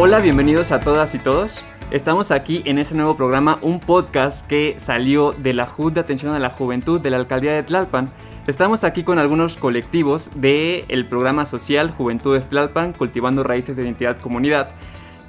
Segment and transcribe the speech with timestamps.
[0.00, 1.60] Hola, bienvenidos a todas y todos.
[1.90, 6.36] Estamos aquí en este nuevo programa, un podcast que salió de la JUD de Atención
[6.36, 8.08] a la Juventud de la Alcaldía de Tlalpan.
[8.46, 14.18] Estamos aquí con algunos colectivos del programa social Juventud de Tlalpan, Cultivando Raíces de Identidad
[14.18, 14.70] Comunidad,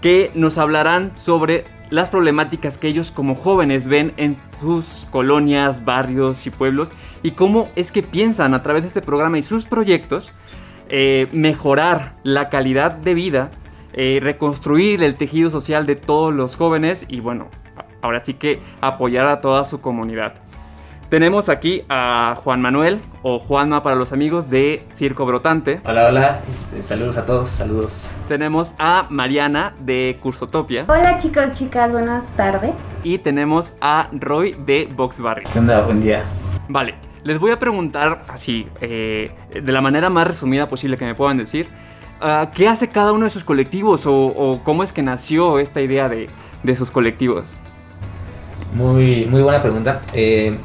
[0.02, 6.46] que nos hablarán sobre las problemáticas que ellos como jóvenes ven en sus colonias, barrios
[6.46, 6.92] y pueblos
[7.24, 10.32] y cómo es que piensan a través de este programa y sus proyectos
[10.90, 13.50] eh, mejorar la calidad de vida
[13.94, 17.48] eh, reconstruir el tejido social de todos los jóvenes y bueno,
[18.02, 20.36] ahora sí que apoyar a toda su comunidad.
[21.10, 25.82] Tenemos aquí a Juan Manuel o Juanma para los amigos de Circo Brotante.
[25.84, 28.12] Hola, hola, este, saludos a todos, saludos.
[28.28, 30.86] Tenemos a Mariana de Cursotopia.
[30.88, 32.74] Hola chicos, chicas, buenas tardes.
[33.04, 35.50] Y tenemos a Roy de Box Barrio.
[35.52, 35.82] ¿Qué onda?
[35.82, 36.24] Buen día.
[36.68, 41.16] Vale, les voy a preguntar así, eh, de la manera más resumida posible que me
[41.16, 41.68] puedan decir.
[42.22, 46.10] Ah, ¿qué hace cada uno de sus colectivos o, cómo es que nació esta idea
[46.10, 46.28] de,
[46.76, 47.46] sus colectivos?
[48.74, 50.02] Muy, muy buena pregunta.
[50.14, 50.58] Eh,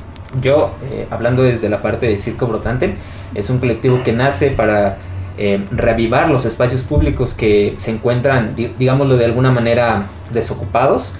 [0.42, 2.96] yo, eh, hablando desde la parte de Circo Brotante,
[3.34, 4.98] es un colectivo que nace para
[5.38, 11.14] eh, reavivar los espacios públicos que se encuentran, digámoslo de alguna manera, desocupados.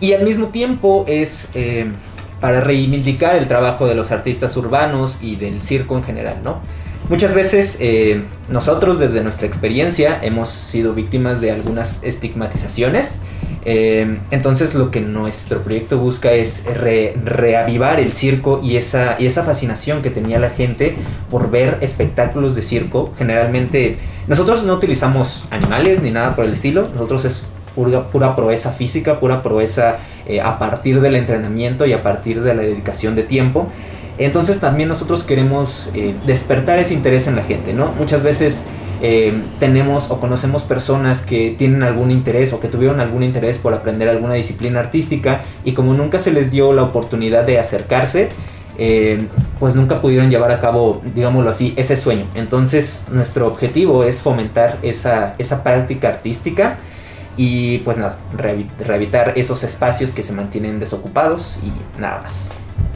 [0.00, 1.50] Y al mismo tiempo es
[2.40, 6.60] para reivindicar el trabajo de los artistas urbanos y del circo en general, ¿no?
[7.10, 13.18] Muchas veces eh, nosotros desde nuestra experiencia hemos sido víctimas de algunas estigmatizaciones.
[13.64, 16.64] Eh, entonces lo que nuestro proyecto busca es
[17.24, 20.94] reavivar el circo y esa, fascinación que tenía la gente
[21.28, 23.12] por ver espectáculos de circo.
[23.18, 23.96] Generalmente
[24.28, 27.42] nosotros no utilizamos animales ni nada por el estilo, nosotros es
[27.74, 32.54] pura, pura proeza física, pura proeza eh, a partir del entrenamiento y a partir de
[32.54, 33.68] la dedicación de tiempo.
[34.20, 37.92] Entonces también nosotros queremos eh, despertar ese interés en la gente, ¿no?
[37.92, 38.64] Muchas veces
[39.00, 43.72] eh, tenemos o conocemos personas que tienen algún interés o que tuvieron algún interés por
[43.72, 48.28] aprender alguna disciplina artística y como nunca se les dio la oportunidad de acercarse,
[48.76, 49.26] eh,
[49.58, 52.26] pues nunca pudieron llevar a cabo, digámoslo así, ese sueño.
[52.34, 56.76] Entonces nuestro objetivo es fomentar esa, esa práctica artística
[57.38, 62.52] y pues nada, rehabilitar esos espacios que se mantienen desocupados y nada más.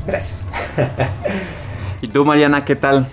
[0.07, 0.51] Gracias.
[2.03, 3.07] ¿Y tú, Mariana, qué tal?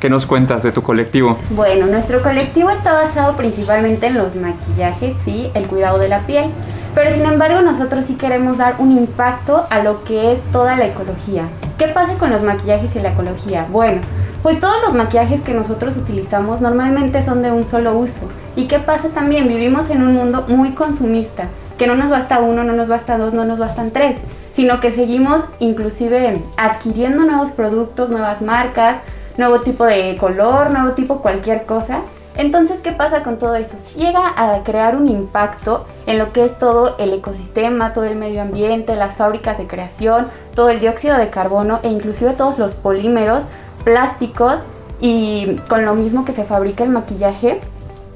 [0.00, 1.38] ¿Qué nos cuentas de tu colectivo?
[1.50, 6.50] Bueno, nuestro colectivo está basado principalmente en los maquillajes y el cuidado de la piel.
[6.94, 10.86] Pero sin embargo nosotros sí queremos dar un impacto a lo que es toda la
[10.86, 11.48] ecología.
[11.78, 13.66] ¿Qué pasa con los maquillajes y la ecología?
[13.70, 14.00] Bueno,
[14.42, 18.22] pues todos los maquillajes que nosotros utilizamos normalmente son de un solo uso.
[18.54, 19.48] ¿Y qué pasa también?
[19.48, 21.48] Vivimos en un mundo muy consumista,
[21.78, 24.18] que no nos basta uno, no nos basta dos, no nos bastan tres
[24.56, 29.02] sino que seguimos inclusive adquiriendo nuevos productos, nuevas marcas,
[29.36, 32.00] nuevo tipo de color, nuevo tipo cualquier cosa.
[32.36, 33.76] Entonces, ¿qué pasa con todo eso?
[33.76, 38.16] Si llega a crear un impacto en lo que es todo el ecosistema, todo el
[38.16, 42.76] medio ambiente, las fábricas de creación, todo el dióxido de carbono e inclusive todos los
[42.76, 43.44] polímeros,
[43.84, 44.60] plásticos
[45.02, 47.60] y con lo mismo que se fabrica el maquillaje,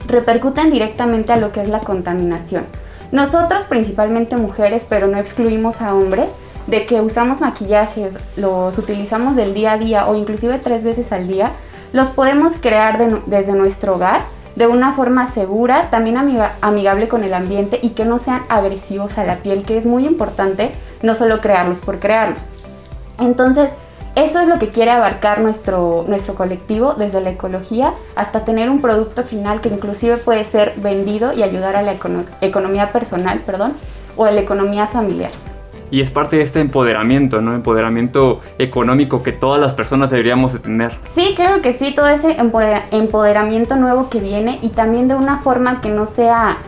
[0.06, 2.65] repercuten directamente a lo que es la contaminación.
[3.12, 6.31] Nosotros, principalmente mujeres, pero no excluimos a hombres,
[6.66, 11.26] de que usamos maquillajes, los utilizamos del día a día o inclusive tres veces al
[11.26, 11.50] día,
[11.93, 14.22] los podemos crear desde nuestro hogar
[14.54, 16.16] de una forma segura, también
[16.60, 20.06] amigable con el ambiente y que no sean agresivos a la piel, que es muy
[20.06, 20.72] importante
[21.03, 22.41] no solo crearlos por crearlos.
[23.19, 23.75] Entonces,
[24.16, 28.81] eso es lo que quiere abarcar nuestro, nuestro colectivo, desde la ecología hasta tener un
[28.81, 31.94] producto final que inclusive puede ser vendido y ayudar a la
[32.41, 33.75] economía personal, perdón,
[34.16, 35.31] o a la economía familiar.
[35.93, 37.53] Y es parte de este empoderamiento, ¿no?
[37.53, 40.93] Empoderamiento económico que todas las personas deberíamos de tener.
[41.09, 45.81] Sí, claro que sí, todo ese empoderamiento nuevo que viene y también de una forma
[45.81, 46.59] que no sea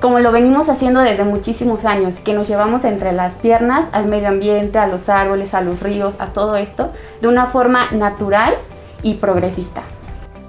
[0.00, 4.28] como lo venimos haciendo desde muchísimos años, que nos llevamos entre las piernas al medio
[4.28, 8.54] ambiente, a los árboles, a los ríos, a todo esto, de una forma natural
[9.02, 9.82] y progresista.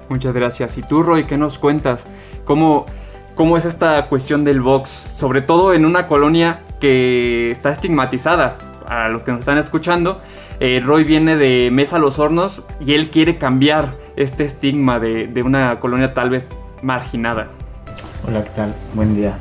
[0.08, 0.78] Muchas gracias.
[0.78, 2.04] ¿Y tú, Roy, qué nos cuentas?
[2.44, 2.86] ¿Cómo,
[3.34, 4.88] cómo es esta cuestión del box?
[4.88, 8.56] Sobre todo en una colonia que está estigmatizada.
[8.86, 10.20] A los que nos están escuchando,
[10.60, 15.42] eh, Roy viene de Mesa Los Hornos y él quiere cambiar este estigma de, de
[15.42, 16.46] una colonia tal vez
[16.82, 17.48] marginada.
[18.24, 18.72] Hola, ¿qué tal?
[18.94, 19.36] Buen día.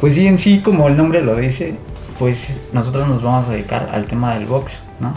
[0.00, 1.74] Pues sí, en sí, como el nombre lo dice,
[2.16, 5.14] pues nosotros nos vamos a dedicar al tema del box, ¿no?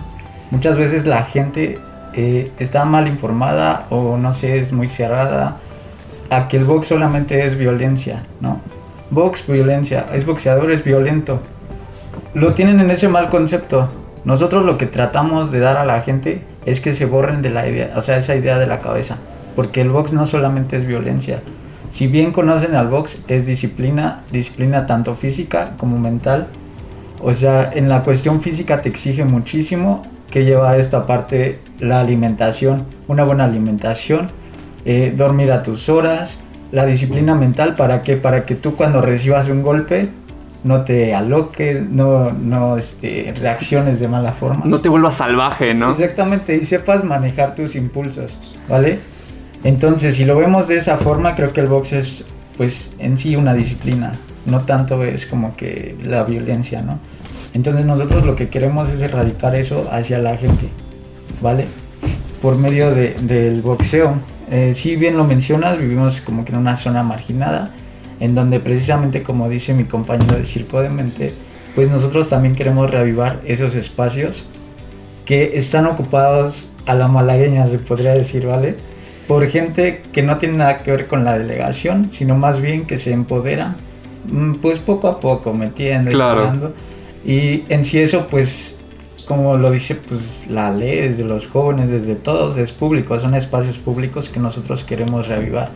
[0.50, 1.78] Muchas veces la gente
[2.16, 5.58] eh, está mal informada o no sé, es muy cerrada
[6.32, 8.62] a que el box solamente es violencia, ¿no?
[9.12, 11.40] Box, violencia, es boxeador, es violento.
[12.34, 13.90] Lo tienen en ese mal concepto.
[14.26, 17.68] Nosotros lo que tratamos de dar a la gente es que se borren de la
[17.68, 19.18] idea, o sea, esa idea de la cabeza.
[19.56, 21.42] Porque el box no solamente es violencia,
[21.90, 26.48] Si bien conocen al box, es disciplina, disciplina tanto física como mental.
[27.22, 32.00] O sea, en la cuestión física te exige muchísimo que lleva a esta parte la
[32.00, 34.30] alimentación, una buena alimentación,
[34.86, 36.40] eh, dormir a tus horas,
[36.72, 38.18] la disciplina mental, ¿para qué?
[38.18, 40.10] Para que tú cuando recibas un golpe
[40.64, 44.64] no te aloques, no, no este, reacciones de mala forma.
[44.66, 45.92] No te vuelvas salvaje, ¿no?
[45.92, 49.00] Exactamente, y sepas manejar tus impulsos, ¿vale?
[49.68, 52.24] Entonces, si lo vemos de esa forma, creo que el box es,
[52.56, 54.14] pues, en sí una disciplina,
[54.46, 57.00] no tanto es como que la violencia, ¿no?
[57.54, 60.70] Entonces nosotros lo que queremos es erradicar eso hacia la gente,
[61.42, 61.66] ¿vale?
[62.42, 64.14] Por medio de, del boxeo.
[64.50, 67.72] Eh, si bien lo mencionas, vivimos como que en una zona marginada,
[68.22, 71.34] en donde precisamente como dice mi compañero de Circo de Mente,
[71.76, 74.46] pues nosotros también queremos reavivar esos espacios
[75.26, 78.78] que están ocupados a la malagueña, se podría decir, ¿vale?
[79.28, 82.98] Por gente que no tiene nada que ver con la delegación, sino más bien que
[82.98, 83.76] se empodera,
[84.32, 86.72] mm, pues poco a poco, metiendo claro.
[87.26, 88.80] y en sí eso, pues,
[89.28, 93.78] como lo dice, pues la ley, desde los jóvenes, desde todos, es público, son espacios
[93.78, 95.70] públicos que nosotros queremos reavivar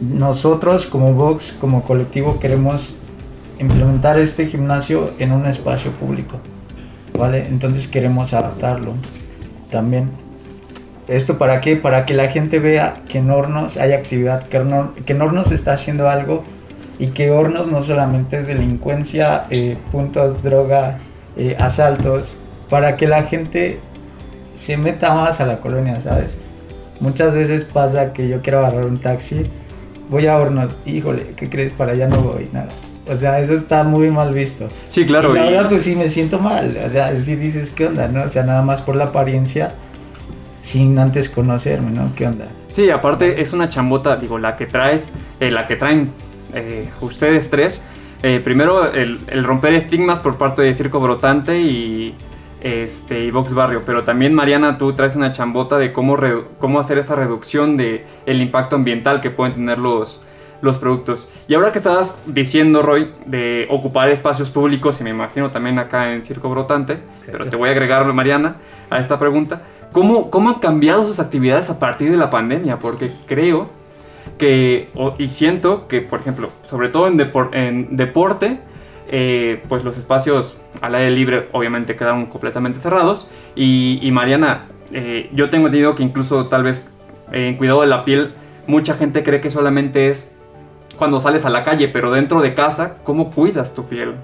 [0.00, 2.94] nosotros como Vox, como colectivo, queremos
[3.58, 6.38] implementar este gimnasio en un espacio público.
[7.18, 7.46] ¿Vale?
[7.48, 8.92] Entonces queremos adaptarlo
[9.70, 10.08] también.
[11.08, 11.76] ¿Esto para qué?
[11.76, 16.08] Para que la gente vea que en Hornos hay actividad, que, en Hornos está haciendo
[16.08, 16.44] algo
[16.98, 20.98] y que Hornos no solamente es delincuencia, eh, puntos, droga,
[21.36, 22.36] eh, asaltos,
[22.68, 23.80] para que la gente
[24.54, 26.34] se meta más a la colonia, ¿sabes?
[27.00, 29.46] Muchas veces pasa que yo quiero agarrar un taxi
[30.08, 31.72] voy a Hornos, híjole, ¿qué crees?
[31.72, 32.68] Para allá no voy, nada.
[33.06, 34.68] O sea, eso está muy mal visto.
[34.88, 35.34] Sí, claro.
[35.34, 36.78] Y la verdad, pues sí me siento mal.
[36.84, 38.08] O sea, si dices, ¿qué onda?
[38.08, 38.24] ¿No?
[38.24, 39.72] O sea, nada más por la apariencia,
[40.62, 42.14] sin antes conocerme, ¿no?
[42.14, 42.48] ¿Qué onda?
[42.70, 45.10] Sí, aparte es una chambota, digo, la que traes,
[45.40, 46.10] eh, la que traen
[46.54, 47.82] eh, ustedes tres.
[48.22, 52.14] Eh, primero, el, el, romper estigmas por parte de Circo Brotante y
[52.60, 56.16] este, y Vox Barrio, pero también Mariana, tú traes una chambota de cómo,
[56.58, 60.20] cómo hacer esa reducción de el impacto ambiental que pueden tener los,
[60.60, 61.28] los productos.
[61.46, 66.12] Y ahora que estabas diciendo, Roy, de ocupar espacios públicos, y me imagino también acá
[66.12, 66.98] en Circo Brotante,
[67.30, 68.56] pero te voy a agregar, Mariana,
[68.90, 72.78] a esta pregunta, ¿cómo, ¿cómo han cambiado sus actividades a partir de la pandemia?
[72.78, 73.70] Porque creo
[74.38, 78.60] que, y siento que, por ejemplo, sobre todo en, deporte,
[79.10, 83.28] eh, pues los espacios al aire libre obviamente quedaron completamente cerrados.
[83.54, 86.90] Y, Mariana, eh, yo tengo entendido que incluso tal vez
[87.32, 88.30] en cuidado de la piel,
[88.66, 90.32] mucha gente cree que solamente es
[90.96, 94.14] cuando sales a la calle, pero dentro de casa, ¿cómo cuidas tu piel?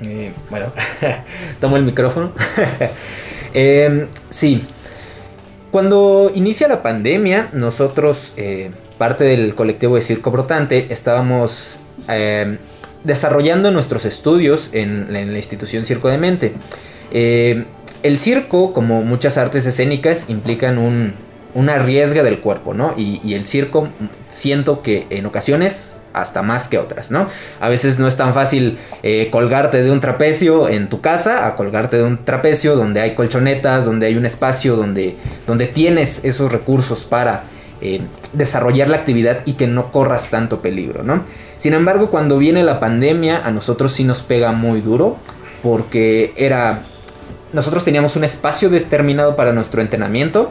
[0.00, 0.66] Eh, bueno,
[1.60, 2.32] tomo el micrófono.
[3.54, 4.62] Em, sí,
[5.70, 8.34] cuando inicia la pandemia, nosotros,
[8.98, 12.58] parte del colectivo de Circo Brotante, estábamos em,
[13.04, 16.52] desarrollando nuestros estudios en, la institución Circo de Mente.
[17.10, 17.64] Eh,
[18.02, 21.14] el circo, como muchas artes escénicas, implican un,
[21.54, 22.94] una riesga del cuerpo, ¿no?
[22.96, 23.88] Y, el circo
[24.28, 27.26] siento que en ocasiones hasta más que otras, ¿no?
[27.60, 31.56] A veces no es tan fácil eh, colgarte de un trapecio en tu casa a
[31.56, 35.16] colgarte de un trapecio donde hay colchonetas, donde hay un espacio, donde,
[35.46, 37.44] donde tienes esos recursos para
[37.80, 38.00] eh,
[38.32, 41.24] desarrollar la actividad y que no corras tanto peligro, ¿no?
[41.58, 45.16] Sin embargo, cuando viene la pandemia, a nosotros sí nos pega muy duro,
[45.62, 46.82] porque era...
[47.52, 50.50] Nosotros teníamos un espacio determinado para nuestro entrenamiento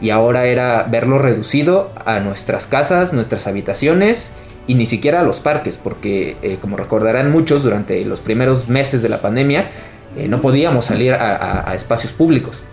[0.00, 4.34] y ahora era verlo reducido a nuestras casas, nuestras habitaciones
[4.66, 9.02] y ni siquiera a los parques, porque eh, como recordarán muchos, durante los primeros meses
[9.02, 9.70] de la pandemia
[10.16, 12.64] eh, no podíamos salir a, espacios públicos.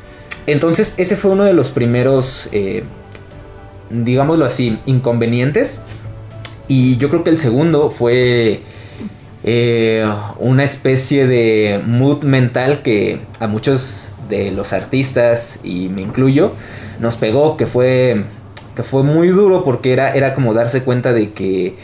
[0.47, 2.83] Entonces ese fue uno de los primeros, eh,
[3.89, 5.81] digámoslo así, inconvenientes
[6.67, 8.61] y yo creo que el segundo fue
[10.39, 16.53] una especie de mood mental que a muchos de los artistas, y me incluyo,
[16.99, 18.23] nos pegó, que fue,
[18.75, 21.75] que fue muy duro porque era, era como darse cuenta de que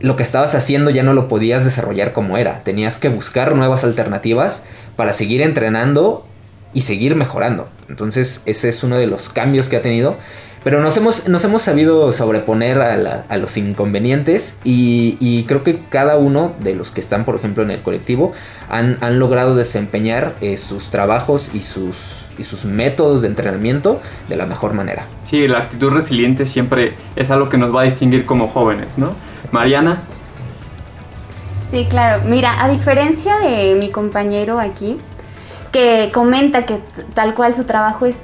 [0.00, 2.64] lo que estabas haciendo ya no lo podías desarrollar como era.
[2.64, 4.64] Tenías que buscar nuevas alternativas
[4.96, 6.26] para seguir entrenando
[6.74, 7.68] y seguir mejorando.
[7.88, 10.16] Entonces ese es uno de los cambios que ha tenido.
[10.64, 16.52] Pero nos hemos, nos hemos sabido sobreponer a, los inconvenientes y, creo que cada uno
[16.60, 18.32] de los que están, por ejemplo, en el colectivo
[18.68, 24.46] han, logrado desempeñar eh, sus trabajos y sus, y sus métodos de entrenamiento de la
[24.46, 25.06] mejor manera.
[25.22, 29.14] Sí, la actitud resiliente siempre es algo que nos va a distinguir como jóvenes, ¿no?
[29.50, 30.02] Mariana.
[31.70, 32.22] Sí, claro.
[32.26, 34.98] Mira, a diferencia de mi compañero aquí,
[35.72, 36.80] que comenta que
[37.14, 38.16] tal cual su trabajo es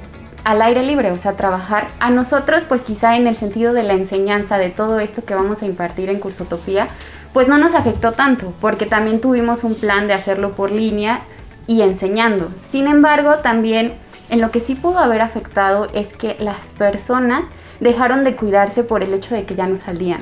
[0.43, 1.87] al aire libre, o sea, trabajar.
[1.99, 5.61] A nosotros, pues quizá en el sentido de la enseñanza de todo esto que vamos
[5.61, 6.87] a impartir en Cursotopía,
[7.33, 11.21] pues no nos afectó tanto, porque también tuvimos un plan de hacerlo por línea
[11.67, 12.49] y enseñando.
[12.67, 13.93] Sin embargo, también
[14.29, 17.45] en lo que sí pudo haber afectado es que las personas
[17.79, 20.21] dejaron de cuidarse por el hecho de que ya no salían.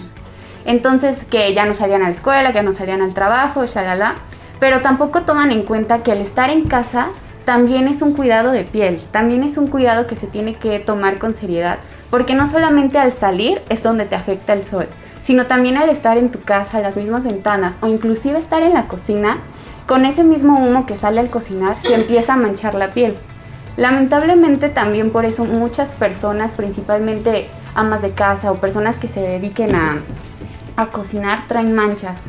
[0.65, 4.15] Entonces, que ya no salían a la escuela, que no salían al trabajo, shalala.
[4.59, 7.07] Pero tampoco toman en cuenta que el estar en casa
[7.47, 11.17] también es un cuidado de piel, también es un cuidado que se tiene que tomar
[11.17, 11.77] con seriedad,
[12.09, 14.85] porque no solamente al salir es donde te afecta el sol,
[15.21, 18.89] sino también al estar en tu casa, las mismas ventanas o inclusive estar en la
[18.89, 19.37] cocina,
[19.87, 23.15] con ese mismo humo que sale al cocinar se empieza a manchar la piel.
[23.77, 29.73] Lamentablemente también por eso muchas personas, principalmente amas de casa o personas que se dediquen
[29.73, 29.93] a,
[30.75, 32.19] a cocinar, traen manchas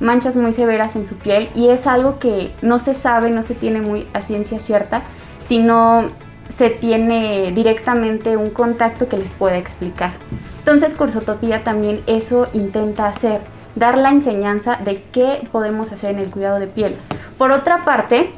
[0.00, 3.54] manchas muy severas en su piel y es algo que no se sabe, no se
[3.54, 5.02] tiene muy a ciencia cierta,
[5.46, 6.10] sino
[6.48, 10.12] se tiene directamente un contacto que les pueda explicar.
[10.58, 13.40] Entonces Cursotopía también eso intenta hacer,
[13.74, 16.94] dar la enseñanza de qué podemos hacer en el cuidado de piel.
[17.38, 18.30] Por otra parte,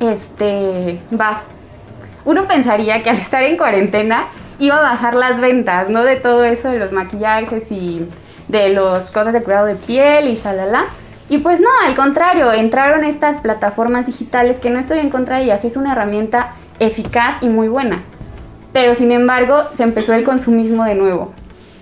[0.00, 1.42] este, va,
[2.24, 4.24] uno pensaría que al estar en cuarentena
[4.58, 6.04] iba a bajar las ventas, ¿no?
[6.04, 8.08] De todo eso de los maquillajes y
[8.48, 10.86] de las cosas de cuidado de piel y shalala.
[11.28, 15.44] Y pues no, al contrario, entraron estas plataformas digitales que no estoy en contra de
[15.44, 18.00] ellas, es una herramienta eficaz y muy buena.
[18.72, 21.32] Pero sin embargo, se empezó el consumismo de nuevo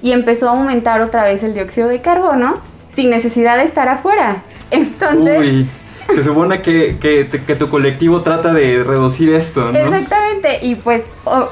[0.03, 2.59] y empezó a aumentar otra vez el dióxido de carbono
[2.95, 4.43] sin necesidad de estar afuera.
[4.71, 5.67] Entonces,
[6.15, 9.79] se supone que, que, tu colectivo trata de reducir esto, ¿no?
[9.79, 11.05] Exactamente, y pues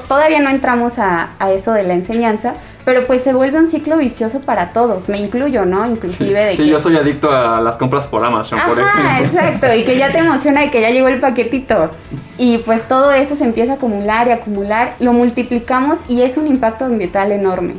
[0.07, 2.53] todavía no entramos a, a, eso de la enseñanza,
[2.85, 5.85] pero pues se vuelve un ciclo vicioso para todos, me incluyo, ¿no?
[5.85, 9.25] Inclusive sí, de sí yo soy adicto a las compras por Amazon, por ejemplo.
[9.25, 11.89] exacto, y que ya te emociona y que ya llegó el paquetito.
[12.37, 16.47] Y pues todo eso se empieza a acumular y acumular, lo multiplicamos y es un
[16.47, 17.75] impacto ambiental enorme.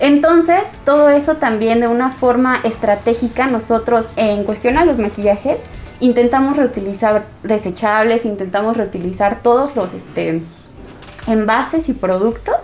[0.00, 5.60] Entonces, todo eso también de una forma estratégica, nosotros en cuestión a los maquillajes,
[6.00, 10.42] intentamos reutilizar desechables, intentamos reutilizar todos los este,
[11.26, 12.56] envases y productos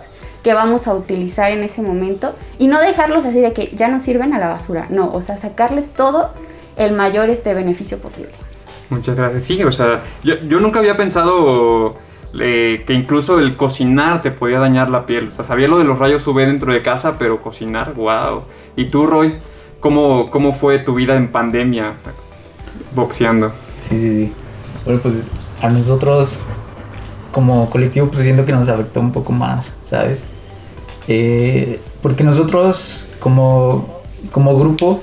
[0.43, 3.99] que vamos a utilizar en ese momento y no dejarlos así de que ya no
[3.99, 6.31] sirven a la basura, no, o sea, sacarles todo
[6.77, 8.31] el mayor este beneficio posible.
[8.89, 9.43] Muchas gracias.
[9.43, 11.95] Sí, o sea, yo, yo nunca había pensado
[12.39, 15.29] eh, que incluso el cocinar te podía dañar la piel.
[15.29, 18.43] O sea, sabía lo de los rayos UV dentro de casa, pero cocinar, wow.
[18.75, 19.35] ¿Y tú, Roy?
[19.79, 21.93] ¿Cómo, cómo fue tu vida en pandemia
[22.95, 23.51] boxeando?
[23.83, 24.33] Sí, sí, sí.
[24.85, 25.15] Bueno, pues
[25.61, 26.39] a nosotros
[27.31, 30.23] como colectivo pues siento que nos afectó un poco más, ¿sabes?
[31.07, 35.01] Eh, porque nosotros como, como grupo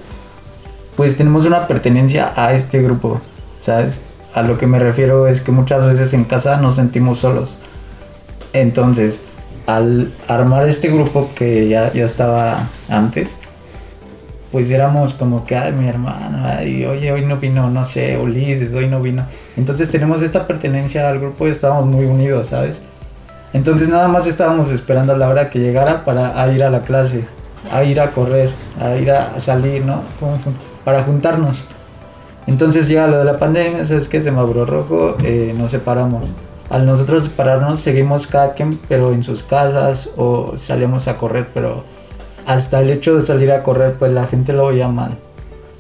[0.97, 3.21] pues tenemos una pertenencia a este grupo,
[3.61, 4.01] ¿sabes?
[4.35, 7.57] A lo que me refiero es que muchas veces en casa nos sentimos solos.
[8.53, 9.21] Entonces,
[9.67, 13.37] al armar este grupo que ya, ya estaba antes,
[14.51, 18.75] pues éramos como que, ay, mi hermano, ay, oye, hoy no vino, no sé, Ulises,
[18.75, 19.25] hoy no vino.
[19.57, 22.81] Entonces tenemos esta pertenencia al grupo y estábamos muy unidos, ¿sabes?
[23.53, 27.25] Entonces nada más estábamos esperando a la hora que llegara para ir a la clase,
[27.73, 28.51] a ir a correr,
[28.81, 30.03] a ir a salir, ¿no?
[30.85, 31.65] Para juntarnos.
[32.47, 34.23] Entonces llega lo de la pandemia, ¿sabes qué?
[34.23, 36.33] Semáforo rojo, eh, nos separamos.
[36.71, 41.85] Al nosotros separarnos, seguimos cada quien, pero en sus casas o salimos a correr, pero
[42.49, 45.19] hasta el hecho de salir a correr, pues la gente lo veía mal.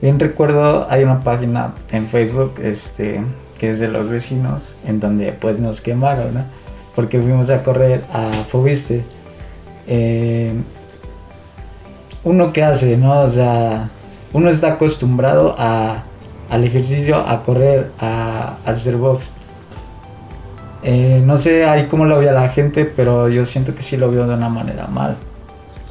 [0.03, 3.23] Bien recuerdo, hay una página en Facebook, este,
[3.59, 6.45] que es de los vecinos, en donde pues nos quemaron, ¿no?
[6.95, 9.03] Porque fuimos a correr a Fobiste.
[9.87, 10.53] Eh,
[12.23, 13.19] uno que hace, ¿no?
[13.21, 13.89] O sea,
[14.35, 16.03] uno está acostumbrado a,
[16.51, 19.31] al ejercicio, a correr, a, hacer box.
[20.83, 24.11] Eh, no sé ahí cómo lo veía la gente, pero yo siento que sí lo
[24.11, 25.17] veo de una manera mal.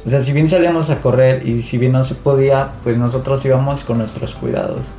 [0.08, 3.44] O sea, si bien salíamos a correr y si bien no se podía, pues nosotros
[3.44, 4.92] íbamos con nuestros cuidados.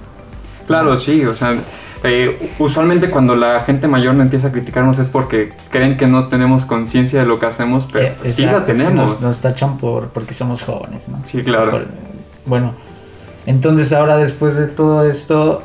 [0.68, 1.58] Claro, sí, o sea,
[2.04, 6.28] eh, usualmente cuando la gente mayor no empieza a criticarnos es porque creen que no
[6.28, 9.20] tenemos conciencia de lo que hacemos, pero eh, sí la tenemos.
[9.20, 11.20] Nos, tachan por, porque somos jóvenes, ¿no?
[11.24, 11.88] Sí, claro.
[12.46, 12.76] bueno,
[13.48, 15.64] entonces ahora después de todo esto,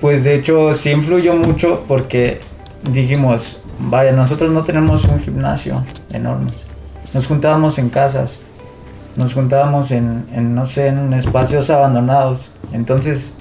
[0.00, 2.40] pues de hecho sí influyó mucho porque
[2.88, 6.52] dijimos, vaya, nosotros no tenemos un gimnasio enorme
[7.14, 8.40] nos juntábamos en casas,
[9.16, 12.50] nos juntábamos en, no sé, en espacios abandonados.
[12.72, 13.34] Entonces,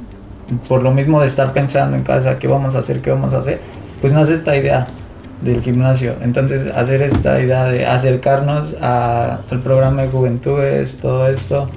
[0.69, 3.01] por lo mismo de estar pensando en casa, ¿qué vamos a hacer?
[3.01, 3.59] ¿Qué vamos a hacer?
[3.99, 4.87] Pues nace esta idea
[5.41, 6.13] del gimnasio.
[6.21, 11.67] Entonces, hacer esta idea de acercarnos al programa de juventudes, todo esto.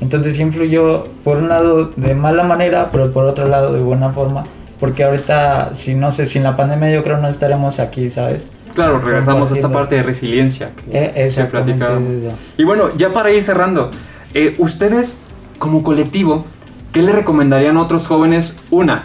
[0.00, 4.42] Entonces, influyó, por un lado, de mala manera, pero por otro lado, de buena forma,
[4.80, 8.48] porque ahorita, si no sé, sin la pandemia yo creo no estaremos aquí, ¿sabes?
[8.74, 12.08] Claro, regresamos a esta parte de resiliencia que, Eh, platicábamos.
[12.10, 12.32] es eso.
[12.58, 13.90] Y bueno, ya para ir cerrando,
[14.34, 15.18] eh, ustedes
[15.58, 16.44] como colectivo,
[16.92, 18.56] ¿qué le recomendarían a otros jóvenes?
[18.70, 19.04] Una,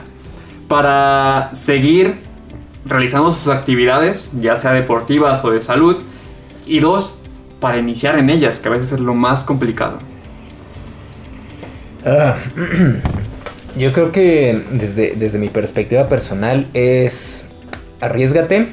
[0.68, 2.16] para seguir
[2.86, 5.98] realizando sus actividades, ya sea deportivas o de salud.
[6.66, 7.20] Y dos,
[7.60, 10.00] para iniciar en ellas, que a veces es lo más complicado.
[12.06, 12.36] Ah,
[13.78, 17.50] yo creo que desde, desde mi perspectiva personal es
[18.02, 18.70] arriesgate,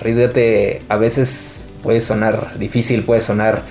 [0.00, 3.62] arriesgate a veces puede sonar difícil, puede sonar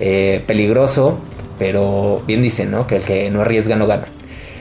[0.00, 1.20] eh, peligroso,
[1.58, 2.86] pero bien dicen, ¿no?
[2.86, 4.08] Que el que no arriesga no gana.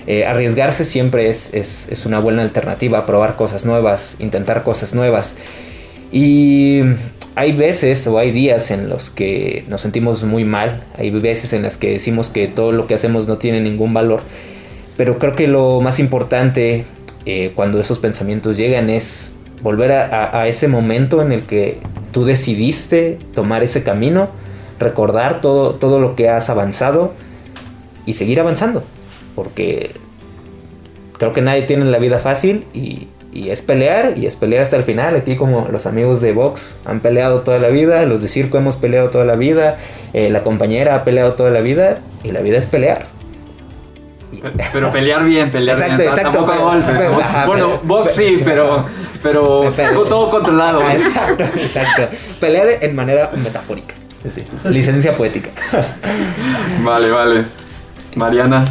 [0.08, 5.38] Eh, arriesgarse siempre es, es, es una buena alternativa, probar cosas nuevas, intentar cosas nuevas.
[6.12, 6.82] Y
[7.36, 11.64] hay veces o hay días en los que nos sentimos muy mal, hay veces en
[11.64, 14.22] las que decimos que todo lo que hacemos no tiene ningún valor,
[14.96, 16.86] pero creo que lo más importante
[17.26, 19.34] eh, cuando esos pensamientos llegan es
[19.66, 21.80] volver a, a- a ese momento en el que
[22.12, 24.30] tú decidiste tomar ese camino,
[24.80, 27.14] recordar todo, todo lo que has avanzado
[28.06, 28.84] y seguir avanzando,
[29.34, 29.90] porque
[31.18, 34.76] creo que nadie tiene la vida fácil y, y es pelear y es pelear hasta
[34.78, 35.16] el final.
[35.16, 38.78] Aquí como los amigos de Vox han peleado toda la vida, los de circo hemos
[38.78, 39.78] peleado toda la vida,
[40.14, 43.08] eh, la compañera ha peleado toda la vida y la vida es pelear.
[44.74, 46.10] Pero pelear bien, pelear Exacto, bien.
[46.10, 47.20] exacto, Tampoco a pero- golpes, pero- ¿no?
[47.20, 48.86] ajá, bueno, box sí, pero,
[49.22, 49.74] pero
[50.08, 50.82] todo controlado.
[50.90, 52.16] Exacto.
[52.40, 53.96] Pelear en manera metafórica.
[54.28, 55.50] Sí, licencia poética.
[56.84, 57.46] Vale, vale.
[58.16, 58.66] Mariana.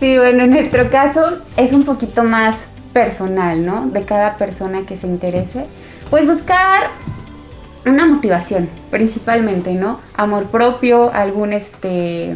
[0.00, 2.56] Sí, bueno, en nuestro caso es un poquito más
[2.92, 3.86] personal, ¿no?
[3.86, 5.66] De cada persona que se interese.
[6.10, 6.88] Pues buscar
[7.84, 10.00] una motivación, principalmente, ¿no?
[10.16, 12.34] Amor propio, algún este.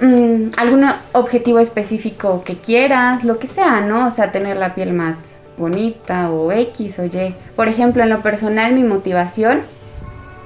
[0.00, 4.06] mm, algún objetivo específico que quieras, lo que sea, ¿no?
[4.06, 5.27] O sea, tener la piel más
[5.58, 7.34] bonita o X o Y.
[7.56, 9.60] Por ejemplo, en lo personal, mi motivación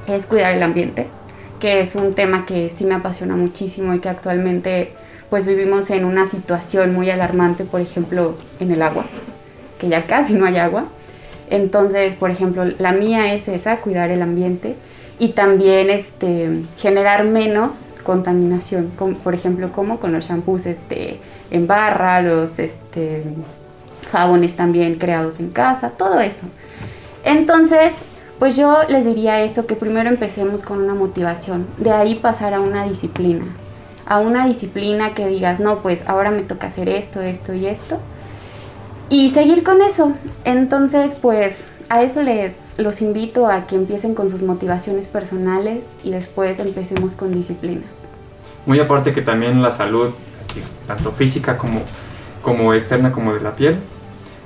[0.07, 1.07] es cuidar el ambiente,
[1.61, 4.93] que es un tema que sí me apasiona muchísimo y que actualmente
[5.31, 9.07] pues vivimos en una situación muy alarmante, por ejemplo, en el agua,
[9.79, 10.85] que ya casi no hay agua.
[11.49, 14.75] Entonces, por ejemplo, la mía es esa, cuidar el ambiente
[15.19, 21.19] y también este, generar menos contaminación, como, por ejemplo, como con los shampoos este,
[21.51, 23.23] en barra, los este,
[24.13, 26.47] jabones también creados en casa, todo eso.
[27.25, 27.93] Entonces,
[28.39, 32.61] pues yo les diría eso, que primero empecemos con una motivación, de ahí pasar a
[32.61, 33.47] una disciplina,
[34.07, 37.99] a una disciplina que digas, no, pues ahora me toca hacer esto, esto y esto,
[39.09, 40.13] y seguir con eso.
[40.45, 46.11] Entonces, pues a eso les los invito a que empiecen con sus motivaciones personales y
[46.11, 48.09] después empecemos con disciplinas.
[48.67, 50.11] Muy aparte que también la salud,
[50.87, 51.83] tanto física como,
[52.43, 53.77] como externa como de la piel,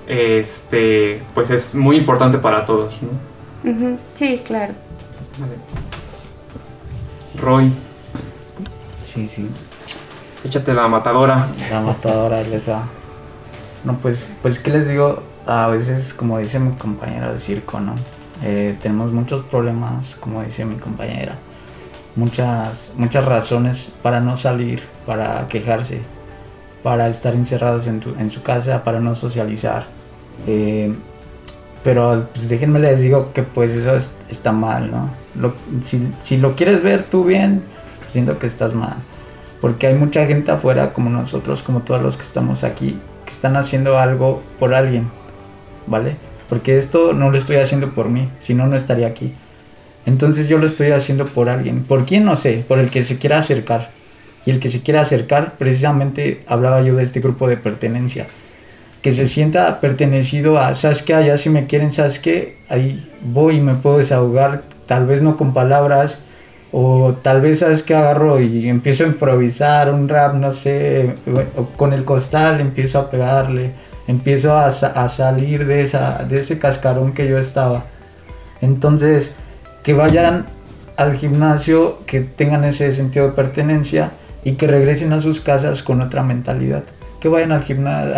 [0.07, 3.97] este, pues es muy importante para todos, ¿no?
[4.15, 4.75] Sí, claro.
[5.39, 5.53] Vale.
[7.41, 7.73] Roy,
[9.13, 9.49] Sí, sí.
[10.45, 11.47] échate la matadora.
[11.71, 12.85] La matadora les va.
[13.85, 15.23] No, pues, pues, ¿qué les digo?
[15.47, 17.95] A veces, como dice mi compañera de circo, ¿no?
[18.43, 21.37] Eh, tenemos muchos problemas, como dice mi compañera.
[22.17, 26.01] Muchas, muchas razones para no salir, para quejarse,
[26.83, 29.87] para estar encerrados en, su casa, para no socializar.
[30.47, 30.95] Eh,
[31.83, 35.11] pero pues déjenme les digo que pues eso es- está mal, ¿no?
[35.85, 37.63] Si, si lo quieres ver tú bien,
[38.09, 38.95] siento que estás mal.
[39.61, 43.57] Porque hay mucha gente afuera, como nosotros, como todos los que estamos aquí, que están
[43.57, 45.09] haciendo algo por alguien,
[45.87, 46.17] ¿vale?
[46.49, 49.33] Porque esto no lo estoy haciendo por mí, si no, no estaría aquí.
[50.07, 51.83] Entonces yo lo estoy haciendo por alguien.
[51.83, 52.25] ¿Por quién?
[52.25, 53.91] No sé, por el que se quiera acercar.
[54.47, 58.27] Y el que se quiera acercar, precisamente hablaba yo de este grupo de pertenencia.
[59.03, 61.15] Que se sienta pertenecido a, ¿sabes qué?
[61.15, 62.57] Allá si me quieren, ¿sabes qué?
[62.69, 66.21] Ahí voy y me puedo desahogar, tal vez no con palabras,
[66.71, 67.95] o tal vez, ¿sabes qué?
[67.95, 71.15] Agarro y empiezo a improvisar un rap, no sé,
[71.77, 73.73] con el costal empiezo a pegarle,
[74.07, 77.85] empiezo a, a salir de, esa, de ese cascarón que yo estaba.
[78.61, 79.35] Entonces,
[79.83, 80.47] que vayan
[80.97, 84.13] al gimnasio, que tengan ese sentido de pertenencia
[84.47, 86.85] y que regresen a sus casas con otra mentalidad.
[87.19, 88.15] Que vayan al gimnasio,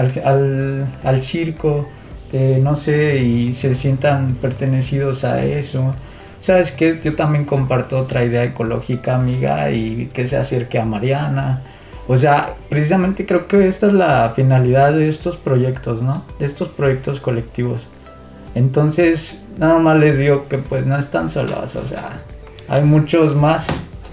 [1.03, 1.89] al, circo,
[2.35, 5.95] eh, no sé, y se sientan pertenecidos a eso.
[6.43, 7.01] ¿Sabes qué?
[7.03, 11.63] Yo también comparto otra idea ecológica, amiga, y que se acerque a Mariana.
[12.09, 16.27] O sea, precisamente creo que esta es la finalidad de estos proyectos, ¿no?
[16.41, 17.89] Estos proyectos colectivos.
[18.55, 22.21] Entonces, nada más les digo que pues no están solos, o sea,
[22.69, 23.69] hay muchos más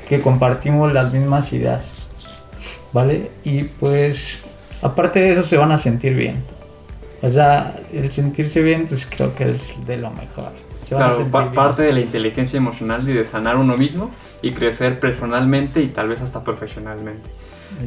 [0.08, 2.05] que compartimos las mismas ideas,
[2.96, 3.30] ¿vale?
[3.44, 4.42] Y pues,
[4.82, 6.42] aparte de eso, se van a sentir bien.
[7.22, 10.52] O sea, el sentirse bien, pues creo que es de lo mejor.
[10.86, 11.54] Se van a Claro, sentir pa- bien.
[11.54, 16.08] parte de la inteligencia emocional y de sanar uno mismo y crecer personalmente y tal
[16.08, 17.28] vez hasta profesionalmente.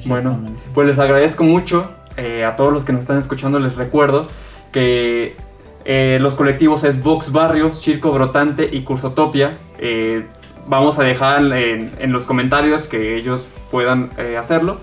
[0.07, 0.39] Bueno,
[0.75, 3.59] pues les agradezco mucho eh, a todos los que nos están escuchando.
[3.61, 4.27] Les recuerdo
[4.73, 5.35] que
[5.87, 9.53] eh, los colectivos es Vox Barrio, Circo Brotante y Cursotopia.
[9.79, 10.27] Eh,
[10.67, 14.79] vamos a dejar en, en los comentarios que ellos puedan eh, hacerlo.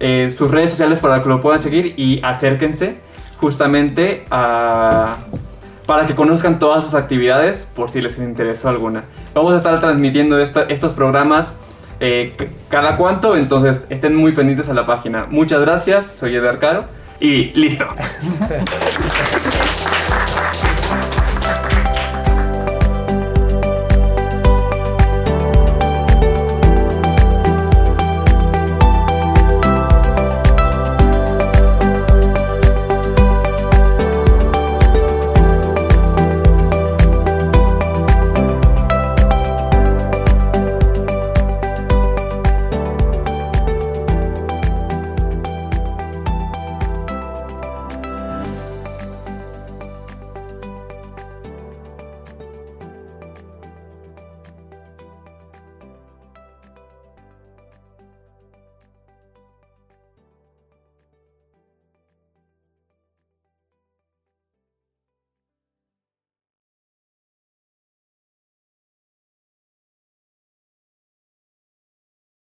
[0.00, 2.98] Eh, sus redes sociales para que lo puedan seguir y acérquense
[3.38, 5.16] justamente a,
[5.86, 9.04] para que conozcan todas sus actividades por si les interesó alguna.
[9.34, 11.56] Vamos a estar transmitiendo estos programas
[12.00, 12.36] eh,
[12.68, 15.26] cada cuánto, entonces estén muy pendientes a la página.
[15.28, 16.84] Muchas gracias, soy Eder Caro
[17.20, 17.86] y listo.